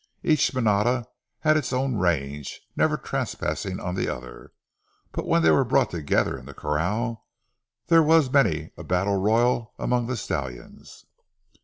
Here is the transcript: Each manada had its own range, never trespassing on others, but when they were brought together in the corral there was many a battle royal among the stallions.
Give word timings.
Each 0.23 0.51
manada 0.51 1.05
had 1.41 1.57
its 1.57 1.71
own 1.71 1.95
range, 1.97 2.61
never 2.75 2.97
trespassing 2.97 3.79
on 3.79 4.07
others, 4.09 4.49
but 5.11 5.27
when 5.27 5.43
they 5.43 5.51
were 5.51 5.63
brought 5.63 5.91
together 5.91 6.39
in 6.39 6.47
the 6.47 6.55
corral 6.55 7.27
there 7.85 8.01
was 8.01 8.31
many 8.31 8.71
a 8.75 8.83
battle 8.83 9.17
royal 9.17 9.75
among 9.77 10.07
the 10.07 10.17
stallions. 10.17 11.05